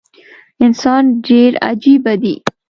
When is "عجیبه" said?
1.69-2.13